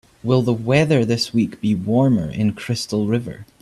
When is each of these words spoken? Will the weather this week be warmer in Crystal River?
Will 0.23 0.41
the 0.41 0.51
weather 0.51 1.05
this 1.05 1.31
week 1.31 1.61
be 1.61 1.75
warmer 1.75 2.27
in 2.27 2.53
Crystal 2.53 3.05
River? 3.05 3.45